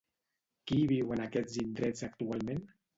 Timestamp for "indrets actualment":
1.67-2.71